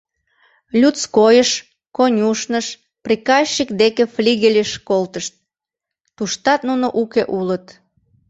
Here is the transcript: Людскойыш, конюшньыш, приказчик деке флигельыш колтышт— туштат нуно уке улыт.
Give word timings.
Людскойыш, 0.81 1.49
конюшньыш, 1.97 2.67
приказчик 3.03 3.69
деке 3.81 4.03
флигельыш 4.13 4.71
колтышт— 4.89 5.33
туштат 6.15 6.61
нуно 6.69 6.87
уке 7.01 7.23
улыт. 7.39 7.65